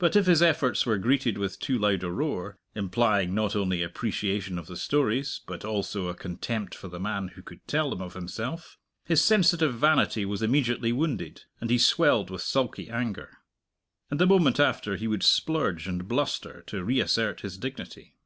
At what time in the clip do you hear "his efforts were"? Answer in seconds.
0.26-0.98